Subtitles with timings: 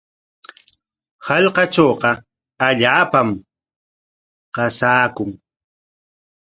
[1.27, 2.09] Hallqatrawqa
[2.67, 3.29] allaapam
[4.55, 5.29] qasaakun.